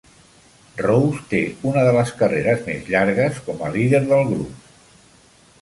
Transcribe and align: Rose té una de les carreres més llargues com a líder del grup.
Rose 0.79 1.19
té 1.33 1.41
una 1.71 1.83
de 1.89 1.93
les 1.97 2.13
carreres 2.23 2.65
més 2.71 2.89
llargues 2.95 3.39
com 3.51 3.63
a 3.69 3.73
líder 3.79 4.01
del 4.11 4.29
grup. 4.33 4.69